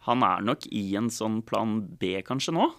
[0.07, 2.69] han er nok i en sånn plan B kanskje nå,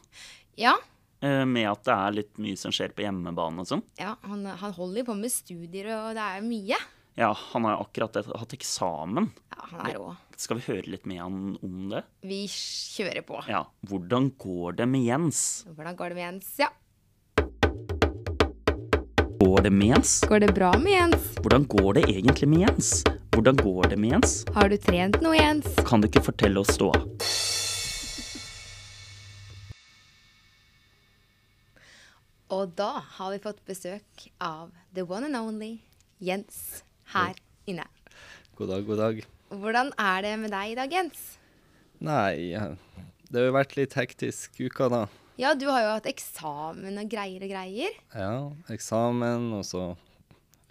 [0.57, 0.79] Ja,
[1.21, 3.83] med at det er litt mye som skjer på hjemmebane og sånn.
[4.01, 6.79] ja han, han holder på med studier, og det er mye.
[7.19, 9.29] Ja, han har akkurat hatt eksamen.
[9.51, 10.13] Ja, han er rå.
[10.39, 12.05] Skal vi høre litt med han om det?
[12.23, 13.41] Vi kjører på.
[13.51, 13.65] Ja.
[13.91, 15.39] Hvordan går det med Jens?
[15.67, 16.51] Hvordan går det med Jens?
[16.61, 16.69] Ja.
[19.41, 20.13] Går det med Jens?
[20.31, 21.25] Går det bra med Jens?
[21.43, 22.91] Hvordan går det egentlig med Jens?
[23.35, 24.35] Hvordan går det med Jens?
[24.55, 25.67] Har du trent noe, Jens?
[25.89, 27.01] Kan du ikke fortelle oss ståa?
[32.55, 35.81] Og da har vi fått besøk av the one and only
[36.23, 36.85] Jens
[37.17, 37.35] her
[37.67, 37.89] inne.
[38.55, 39.21] God dag, god dag.
[39.49, 41.23] Hvordan er det med deg i dag, Jens?
[42.05, 42.53] Nei,
[43.29, 45.01] det har jo vært litt hektisk uka, da.
[45.39, 47.95] Ja, du har jo hatt eksamen og greier og greier.
[48.15, 48.33] Ja,
[48.75, 49.85] eksamen, og så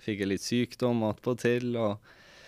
[0.03, 1.97] fikk jeg litt sykdom attpåtil, og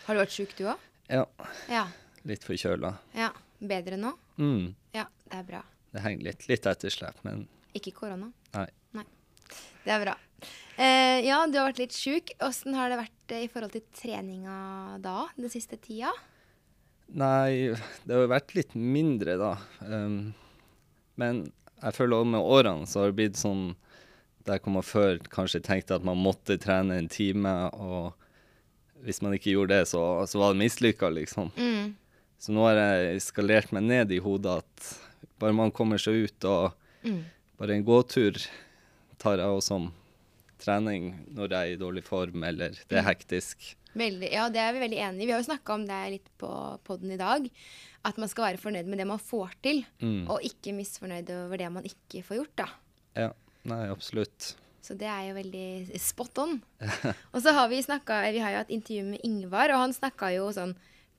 [0.05, 0.77] Har du vært sjuk, du òg?
[1.09, 1.25] ja,
[1.69, 1.87] Ja.
[2.25, 2.97] litt forkjøla.
[3.15, 3.31] ja.
[3.59, 4.13] Bedre nå?
[4.39, 5.61] Mm, Ja, det er bra.
[5.91, 8.31] det henger litt, litt etterslep, men Ikke korona?
[8.53, 8.67] nei.
[9.83, 10.15] Det er bra.
[10.79, 12.31] Eh, ja, du har vært litt sjuk.
[12.45, 16.13] Åssen har det vært eh, i forhold til treninga da, den siste tida?
[17.09, 17.73] Nei,
[18.05, 19.55] det har jo vært litt mindre, da.
[19.81, 20.31] Um,
[21.19, 21.41] men
[21.81, 23.71] jeg føler også med årene så har det blitt sånn
[24.47, 28.13] der hvor man før kanskje tenkte at man måtte trene en time, og
[29.03, 31.51] hvis man ikke gjorde det, så, så var det mislykka, liksom.
[31.59, 31.91] Mm.
[32.39, 34.89] Så nå har jeg skalert meg ned i hodet at
[35.41, 37.21] bare man kommer seg ut, og Mm.
[37.55, 38.35] bare en gåtur
[39.23, 39.85] tar jeg også som
[40.61, 43.75] trening når jeg er i dårlig form, eller det er hektisk.
[43.97, 45.25] Veldig, ja, det er vi veldig enig i.
[45.25, 46.49] Vi har jo snakka om det litt på
[46.85, 47.47] poden i dag.
[48.05, 50.29] At man skal være fornøyd med det man får til, Mm.
[50.29, 52.55] og ikke misfornøyd over det man ikke får gjort.
[52.55, 52.67] da.
[53.15, 53.31] Ja,
[53.65, 54.53] nei, absolutt.
[54.81, 56.61] Så det er jo veldig spot on.
[57.33, 60.31] og så har vi snakka Vi har jo hatt intervju med Ingvar, og han snakka
[60.37, 60.75] jo sånn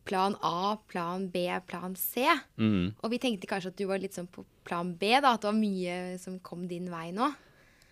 [0.08, 2.24] plan A, plan B, plan C.
[2.56, 2.94] Mm.
[3.02, 5.34] Og vi tenkte kanskje at du var litt sånn på plan B, da.
[5.34, 7.28] At det var mye som kom din vei nå.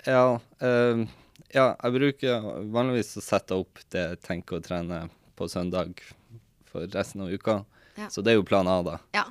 [0.06, 1.04] Ja, eh,
[1.54, 5.04] ja, jeg bruker vanligvis å sette opp det jeg tenker å trene
[5.38, 6.00] på søndag
[6.68, 7.60] for resten av uka.
[7.98, 8.08] Ja.
[8.12, 8.96] Så det er jo plan A, da.
[9.16, 9.24] Ja.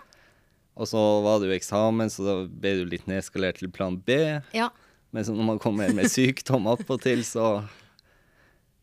[0.77, 3.95] Og så var det jo eksamen, så da ble det jo litt nedskalert til plan
[4.05, 4.17] B.
[4.53, 4.69] Ja.
[5.15, 7.63] Men så når man kommer med sykdom attpåtil, så,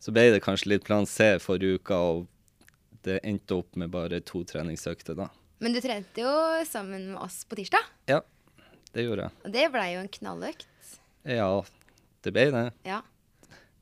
[0.03, 2.27] så ble det kanskje litt plan C forrige uka, og
[3.05, 5.29] det endte opp med bare to treningsøkter, da.
[5.62, 6.33] Men du trente jo
[6.66, 8.23] sammen med oss på tirsdag, Ja,
[8.94, 9.37] det gjorde jeg.
[9.44, 10.66] og det blei jo en knalløkt.
[11.29, 11.51] Ja,
[12.25, 12.64] det ble det.
[12.88, 13.03] Ja.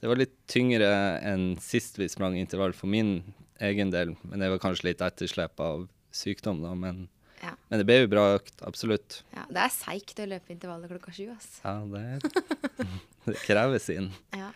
[0.03, 0.89] Det var litt tyngre
[1.23, 3.21] enn sist vi sprang intervall for min
[3.63, 6.73] egen del, men det var kanskje litt etterslep av sykdom, da.
[6.75, 7.05] Men,
[7.43, 7.53] Ja.
[7.71, 9.21] men det ble jo bra økt, absolutt.
[9.35, 9.45] ja.
[9.49, 11.61] Det er seigt å løpe intervallet klokka sju, ass.
[11.63, 12.21] Ja, det,
[13.27, 14.51] det krever sin Ja.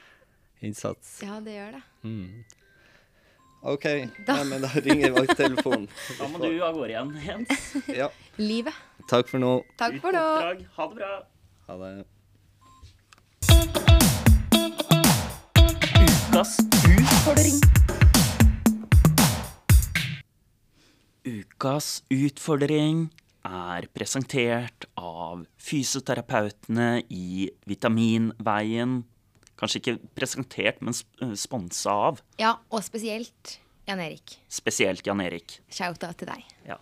[0.61, 1.21] innsats.
[1.23, 1.83] ja, det gjør det.
[2.03, 2.45] Mm.
[3.67, 3.85] OK,
[4.29, 5.89] Nei, men da ringer vakttelefonen.
[6.19, 7.87] Da må du av gårde igjen, Jens.
[7.89, 8.11] Ja.
[8.39, 8.75] Livet.
[9.09, 9.63] Takk for nå.
[9.79, 10.23] Takk for nå.
[10.77, 11.15] Ha det bra.
[11.71, 11.95] Ha det.
[16.37, 17.55] Ukas utfordring.
[21.25, 22.99] Ukas utfordring
[23.49, 28.99] er presentert av fysioterapeutene i Vitaminveien.
[29.57, 30.93] Kanskje ikke presentert, men
[31.25, 32.21] eh, sponsa av.
[32.37, 33.57] Ja, og spesielt
[33.89, 34.37] Jan Erik.
[34.53, 35.63] Spesielt Jan Erik.
[35.73, 36.45] Shout-out til deg.
[36.69, 36.77] Ja.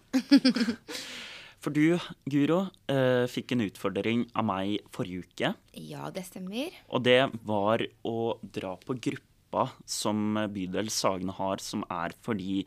[1.62, 1.94] For du,
[2.26, 5.54] Guro, eh, fikk en utfordring av meg forrige uke.
[5.78, 6.74] Ja, det stemmer.
[6.90, 8.98] Og det var å dra på
[9.54, 12.64] gruppa som bydel Sagene har, som er for de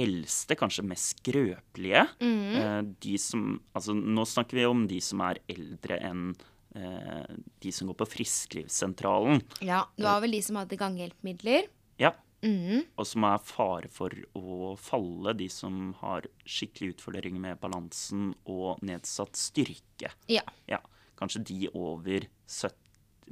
[0.00, 2.06] eldste, kanskje mest skrøpelige.
[2.20, 6.32] Eh, de som, altså, nå snakker vi om de som er eldre enn
[6.74, 9.42] eh, de som går på Frisklivssentralen.
[9.60, 11.68] Ja, det var vel de som hadde ganghjelpemidler.
[12.00, 12.14] Ja.
[12.40, 12.86] Mm.
[12.96, 18.80] Og som er fare for å falle, de som har skikkelig utfordringer med balansen og
[18.80, 20.14] nedsatt styrke.
[20.32, 20.46] Ja.
[20.70, 20.80] Ja,
[21.20, 22.78] kanskje de over 70,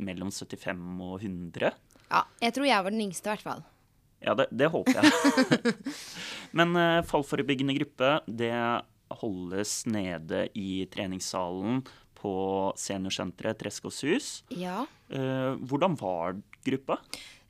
[0.05, 1.73] mellom 75 og 100.
[2.11, 2.25] ja.
[2.43, 3.65] Jeg tror jeg var den yngste, i hvert fall.
[4.25, 5.75] Ja, det, det håper jeg.
[6.59, 8.53] Men uh, fallforebyggende gruppe, det
[9.21, 11.85] holdes nede i treningssalen
[12.19, 12.35] på
[12.77, 13.63] seniorsenteret
[13.95, 14.43] Sus.
[14.51, 14.85] Ja.
[15.13, 16.99] Uh, hvordan var gruppa?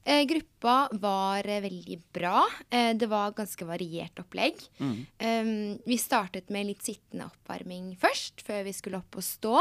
[0.08, 2.46] Eh, gruppa var eh, veldig bra.
[2.70, 4.62] Eh, det var ganske variert opplegg.
[4.80, 4.94] Mm.
[5.20, 5.50] Um,
[5.84, 9.60] vi startet med litt sittende oppvarming først, før vi skulle opp og stå.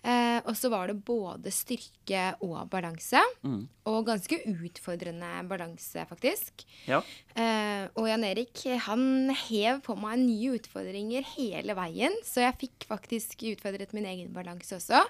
[0.00, 3.20] Eh, og så var det både styrke og balanse.
[3.44, 3.62] Mm.
[3.90, 6.64] Og ganske utfordrende balanse, faktisk.
[6.88, 7.02] Ja.
[7.34, 12.88] Eh, og Jan Erik han hev på meg nye utfordringer hele veien, så jeg fikk
[12.90, 15.04] faktisk utfordret min egen balanse også.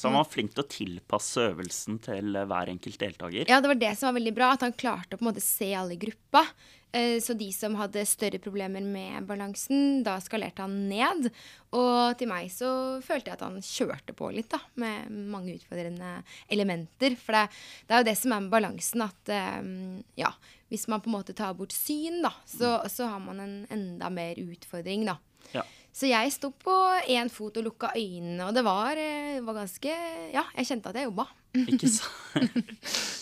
[0.00, 3.44] Så han var flink til å tilpasse øvelsen til hver enkelt deltaker.
[3.50, 5.44] Ja, det var det som var veldig bra, at han klarte å på en måte
[5.44, 6.46] se alle i gruppa.
[6.92, 11.30] Eh, Så de som hadde større problemer med balansen, da skalerte han ned.
[11.72, 16.24] Og til meg så følte jeg at han kjørte på litt, da, med mange utfordrende
[16.50, 17.14] elementer.
[17.20, 17.44] For det,
[17.86, 19.60] det er jo det som er med balansen, at eh,
[20.18, 20.32] ja,
[20.70, 24.10] hvis man på en måte tar bort syn, da, så, så har man en enda
[24.10, 25.16] mer utfordring, da.
[25.54, 25.62] Ja.
[25.92, 26.74] Så jeg sto på
[27.10, 29.94] én fot og lukka øynene, og det var, eh, var ganske
[30.34, 31.26] Ja, jeg kjente at jeg jobba.
[31.56, 32.14] Ikke sant?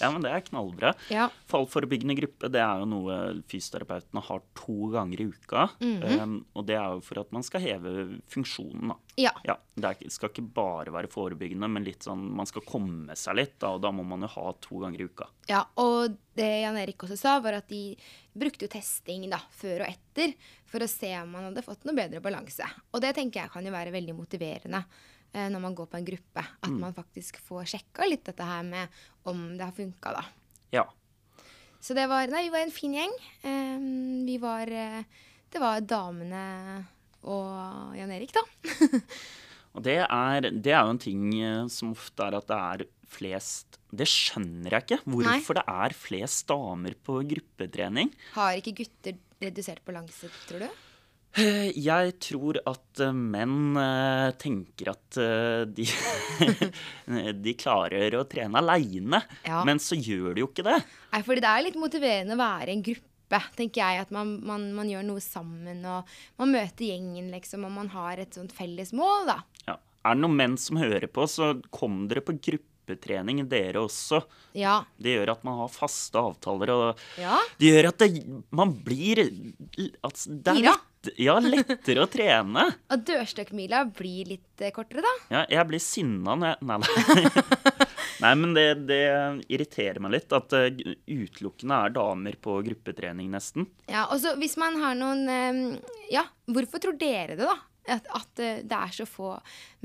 [0.03, 0.91] ja, men det er knallbra.
[1.13, 1.29] Ja.
[1.49, 3.17] Fallforebyggende gruppe det er jo noe
[3.49, 5.69] fysioterapeutene har to ganger i uka.
[5.81, 7.95] um, og det er jo for at man skal heve
[8.29, 8.93] funksjonen.
[8.93, 8.99] da.
[9.25, 9.33] ja.
[9.49, 13.39] Ja, Det er, skal ikke bare være forebyggende, men litt sånn, man skal komme seg
[13.39, 13.57] litt.
[13.63, 15.29] Da, og da må man jo ha to ganger i uka.
[15.49, 17.97] Ja, og det Jan Erik også sa, var at de
[18.39, 20.35] brukte jo testing da, før og etter
[20.69, 22.67] for å se om man hadde fått noe bedre balanse.
[22.93, 24.85] Og det tenker jeg kan jo være veldig motiverende
[25.33, 26.45] eh, når man går på en gruppe.
[26.65, 30.25] At man faktisk får sjekka litt dette her med om det har funka, da.
[30.75, 30.87] Ja.
[31.81, 33.19] Så det var Nei, vi var en fin gjeng.
[33.47, 33.89] Eh,
[34.29, 35.03] vi var eh,
[35.49, 36.45] Det var damene
[37.29, 38.45] og Jan Erik, da.
[39.77, 42.85] Og det er, det er jo en ting eh, som ofte er at det er
[43.09, 45.01] flest Det skjønner jeg ikke.
[45.07, 48.13] Hvorfor det er flest damer på gruppetrening.
[48.35, 50.85] Har ikke gutter redusert balanse, tror du?
[51.37, 55.19] Eh, Jeg tror at eh, menn eh, tenker at
[55.75, 55.85] de,
[57.45, 59.63] de klarer å trene aleine, Ja.
[59.69, 60.79] men så gjør de jo ikke det.
[61.13, 64.07] Nei, fordi det er litt motiverende å være i en gruppe, tenker jeg.
[64.07, 66.09] At man, man, man gjør noe sammen, og
[66.41, 69.39] man møter gjengen, liksom, og man har et sånt felles mål, da.
[69.69, 69.77] Ja.
[70.09, 74.23] Er det noen menn som hører på, så kom dere på gruppetrening, dere også.
[74.57, 74.79] Ja.
[74.97, 77.37] Det gjør at man har faste avtaler, og Ja.
[77.61, 78.23] det gjør at det,
[78.55, 79.21] man blir
[80.07, 80.77] altså, det er Gira.
[81.05, 82.65] Lett, ja, lettere å trene.
[82.93, 85.15] Og dørstokkmila blir litt eh, kortere, da.
[85.31, 87.87] Ja, jeg blir sinna når jeg Nei, nei.
[88.25, 89.03] nei men det, det
[89.49, 93.69] irriterer meg litt at det utelukkende er damer på gruppetrening, nesten.
[93.87, 95.65] Ja, og så hvis man har noen eh,
[96.13, 97.59] Ja, hvorfor tror dere det, da?
[97.89, 99.33] At, at eh, det er så få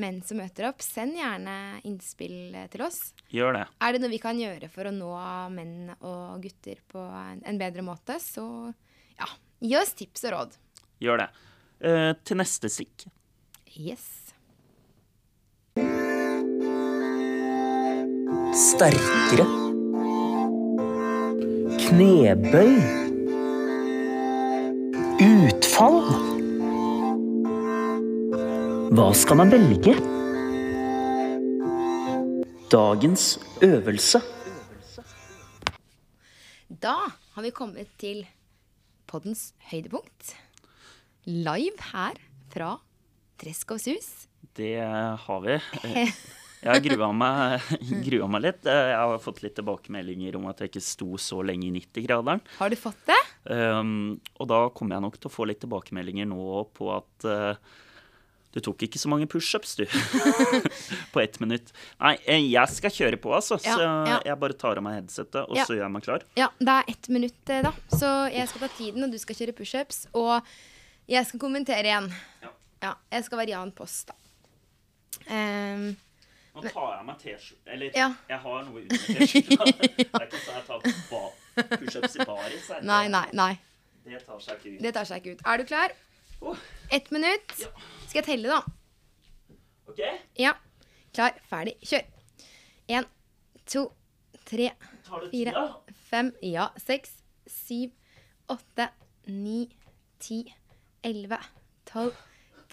[0.01, 0.83] menn som møter opp.
[0.83, 2.99] Send gjerne innspill eh, til oss.
[3.31, 3.63] Gjør det.
[3.79, 5.13] Er det noe vi kan gjøre for å nå
[5.53, 8.45] menn og gutter på en, en bedre måte, så
[9.15, 9.29] ja,
[9.63, 10.59] gi oss tips og råd.
[11.03, 11.31] Gjør det.
[11.83, 13.03] Eh, til neste stikk.
[13.75, 14.05] Yes.
[18.55, 19.47] Sterkere.
[21.83, 22.71] Knebøy.
[25.25, 25.99] Utfall.
[28.93, 29.97] Hva skal man velge?
[32.71, 33.27] Dagens
[33.65, 34.23] øvelse.
[36.87, 36.95] Da
[37.35, 38.23] har vi kommet til
[39.09, 40.35] poddens høydepunkt.
[41.23, 42.17] Live her
[42.51, 42.77] fra
[43.39, 44.07] Treskovs hus.
[44.55, 44.75] Det
[45.25, 45.59] har vi.
[46.63, 47.63] Jeg har grua meg,
[48.05, 48.67] grua meg litt.
[48.67, 52.39] Jeg har fått litt tilbakemeldinger om at jeg ikke sto så lenge i 90-graderen.
[52.55, 53.17] Har du fått det?
[53.51, 57.75] Um, og da kommer jeg nok til å få litt tilbakemeldinger nå på at uh,
[58.55, 59.83] du tok ikke så mange pushups, du.
[61.13, 61.75] på ett minutt.
[61.99, 63.57] Nei, eh, jeg skal kjøre på, altså.
[63.65, 64.17] Ja, så ja.
[64.29, 65.67] jeg bare tar av meg headsetet, og Ja.
[65.67, 66.27] så gjør jeg meg klar.
[66.39, 67.73] Ja, det er ett minutt, eh, da.
[67.91, 70.05] Så jeg skal ta tiden, og du skal kjøre pushups.
[70.15, 70.53] Og
[71.09, 72.09] jeg skal kommentere igjen.
[72.43, 72.49] Ja.
[72.83, 74.15] Ja, jeg skal være Jan Post, da.
[75.29, 75.85] Um,
[76.53, 77.71] Nå tar jeg meg T-skjorte.
[77.73, 78.09] Eller Ja.
[78.29, 79.65] jeg har noe under T-skjorta.
[79.65, 82.69] Det er ikke sånn jeg tar pushups i baris.
[82.83, 83.53] nei, nei, nei.
[84.03, 84.81] Det tar seg ikke ut.
[84.83, 85.45] Det tar seg ikke ut.
[85.47, 85.95] Er du klar?
[86.41, 86.57] Oh.
[86.91, 87.55] Ett minutt.
[87.59, 87.69] Ja.
[88.07, 88.61] Skal jeg telle, da?
[89.87, 90.01] OK?
[90.39, 90.53] Ja.
[91.13, 92.03] Klar, ferdig, kjør.
[92.89, 93.05] Én,
[93.69, 93.85] to,
[94.45, 94.71] tre,
[95.31, 95.53] fire,
[96.09, 97.13] fem, ja, seks,
[97.47, 97.93] syv,
[98.51, 98.89] åtte,
[99.31, 99.69] ni,
[100.19, 100.41] ti,
[101.03, 101.39] elleve,
[101.89, 102.15] tolv,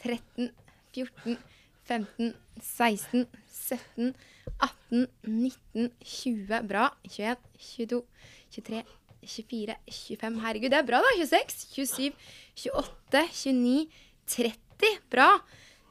[0.03, 0.51] 13,
[0.95, 1.39] 14,
[1.85, 4.15] 15, 16, 17,
[4.59, 6.63] 18, 19, 20.
[6.69, 6.91] Bra.
[7.03, 8.03] 21, 22,
[8.51, 8.85] 23,
[9.23, 10.41] 24, 25.
[10.45, 11.11] Herregud, det er bra, da.
[11.19, 12.15] 26, 27,
[12.55, 13.89] 28, 29,
[14.27, 15.01] 30.
[15.11, 15.29] Bra.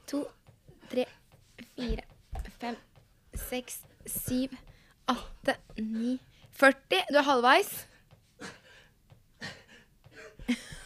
[0.08, 0.24] 2,
[0.90, 1.06] 3,
[1.76, 2.04] 4,
[2.60, 2.76] 5,
[3.50, 4.58] 6, 7,
[5.08, 6.20] 8, 9,
[6.52, 7.06] 40.
[7.12, 7.72] Du er halvveis.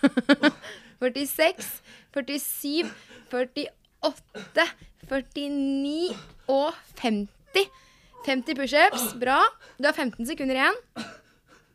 [1.03, 1.69] 46,
[2.15, 2.89] 47,
[3.19, 4.67] 48,
[5.11, 6.15] 49
[6.47, 7.69] og 50.
[8.25, 9.13] 50 pushups.
[9.19, 9.41] Bra.
[9.77, 10.77] Du har 15 sekunder igjen.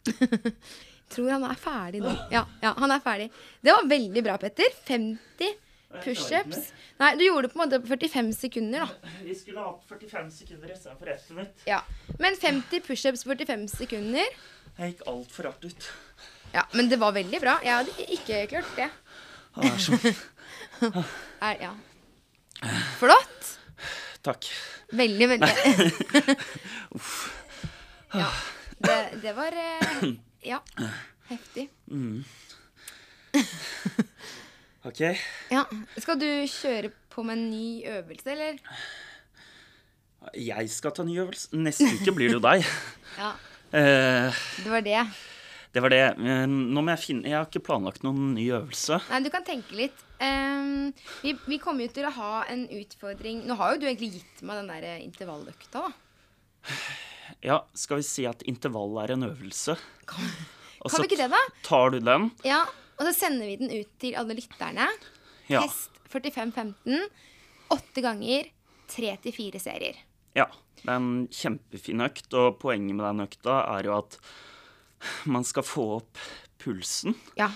[1.12, 2.12] Tror han er ferdig nå.
[2.32, 3.28] Ja, ja, han er ferdig.
[3.64, 4.72] Det var veldig bra, Petter.
[4.88, 5.56] 50
[6.04, 6.70] pushups.
[7.00, 9.12] Nei, du gjorde det på en måte på 45 sekunder, da.
[9.24, 11.64] Vi skulle hatt 45 sekunder istedenfor ett minutt.
[11.68, 11.80] Ja.
[12.20, 14.24] Men 50 pushups på 45 sekunder
[14.78, 15.88] Jeg gikk altfor hardt ut.
[16.52, 17.58] Ja, men det var veldig bra.
[17.64, 18.88] Jeg hadde ikke klart det.
[19.58, 20.00] Han er sånn.
[21.48, 21.72] Er, ja.
[22.98, 23.48] Flott.
[24.26, 24.46] Takk.
[24.98, 25.48] Veldig, veldig
[28.18, 28.28] Ja.
[28.78, 30.06] Det, det var eh,
[30.46, 30.60] Ja.
[31.28, 31.66] Heftig.
[34.88, 35.00] OK.
[35.52, 35.64] Ja.
[36.00, 38.58] Skal du kjøre på med en ny øvelse, eller?
[40.38, 41.50] Jeg skal ta ny øvelse.
[41.58, 42.64] Neste uke blir det jo deg.
[43.18, 43.32] Ja.
[43.74, 45.02] Eh, Det var det.
[45.74, 46.02] Det var det.
[46.18, 49.00] Nå må jeg finne Jeg har ikke planlagt noen ny øvelse.
[49.10, 50.04] Nei, du kan tenke litt.
[50.18, 50.88] Um,
[51.22, 54.40] vi, vi kommer jo til å ha en utfordring Nå har jo du egentlig gitt
[54.42, 56.72] meg den der intervalløkta, da.
[57.44, 59.76] Ja, skal vi si at intervall er en øvelse?
[60.10, 60.30] Kan,
[60.82, 61.42] kan vi ikke det, da?
[61.66, 62.30] tar du den.
[62.48, 62.64] Ja,
[62.98, 64.88] Og så sender vi den ut til alle lytterne.
[65.46, 65.62] Ja.
[65.62, 67.04] Test 45-15.
[67.70, 68.48] Åtte ganger.
[68.88, 70.00] Tre til fire serier.
[70.38, 70.48] ja.
[70.78, 74.14] Det er en kjempefin økt, og poenget med den økta er jo at
[75.26, 76.18] man skal få opp
[76.62, 77.14] pulsen.
[77.38, 77.50] Ja.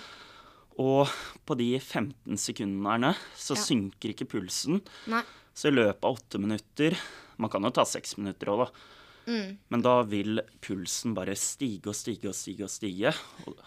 [0.81, 1.11] Og
[1.47, 3.63] på de 15 sekundene så Ja.
[3.63, 4.81] synker ikke pulsen.
[5.07, 5.23] Nei.
[5.55, 6.97] Så i løpet av åtte minutter
[7.39, 8.71] Man kan jo ta seks minutter òg, da.
[9.27, 9.59] Mm.
[9.71, 12.65] Men da vil pulsen bare stige og stige og stige.
[12.67, 13.13] og stige.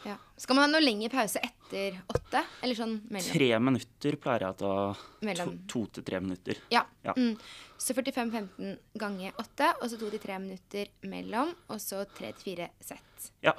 [0.05, 0.17] Ja.
[0.37, 2.41] Skal man ha noe lengre pause etter åtte?
[2.61, 3.29] Eller sånn mellom?
[3.37, 4.73] tre minutter pleier jeg å ta.
[4.95, 5.53] To, Mellom.
[5.71, 6.59] to til tre minutter.
[6.73, 6.83] Ja.
[7.05, 7.13] Ja.
[7.15, 7.37] Mm.
[7.77, 12.51] Så 45-15 ganger åtte, og så to til tre minutter mellom, og så tre til
[12.51, 13.31] fire sett.
[13.43, 13.55] Ja.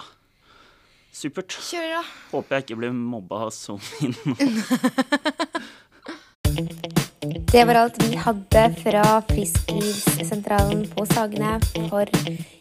[1.17, 1.49] Supert.
[1.71, 2.03] Kjør, da.
[2.35, 4.13] Håper jeg ikke blir mobba så mye.
[7.57, 11.55] Det var alt vi hadde fra Frisklivssentralen på Sagene
[11.89, 12.05] for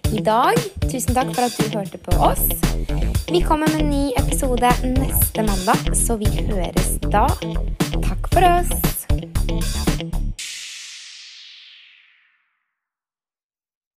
[0.07, 0.55] i dag.
[0.85, 2.45] Tusen takk for at du hørte på oss.
[3.27, 7.27] Vi kommer med en ny episode neste mandag, så vi høres da.
[8.07, 8.95] Takk for oss.